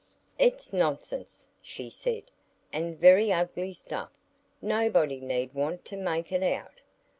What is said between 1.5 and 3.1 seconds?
she said, "and